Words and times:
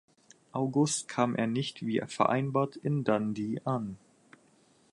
August 0.51 1.07
kam 1.07 1.35
er 1.35 1.45
nicht 1.45 1.85
wie 1.85 2.01
vereinbart 2.07 2.75
in 2.75 3.03
Dundee 3.03 3.61
an. 3.65 3.99